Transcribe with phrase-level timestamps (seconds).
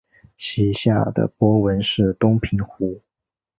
[0.35, 3.03] 其下的波纹是东平湖。